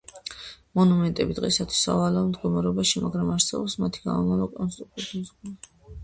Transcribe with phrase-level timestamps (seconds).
[0.77, 5.71] მონუმენტები დღეისათვის სავალალო მდგომარეობაშია, მაგრამ არსებობს მათი სამომავლო რეკონსტრუქციის გეგმა.